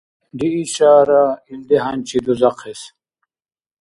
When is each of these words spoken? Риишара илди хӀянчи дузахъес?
Риишара 0.39 1.23
илди 1.51 1.77
хӀянчи 1.83 2.17
дузахъес? 2.25 2.81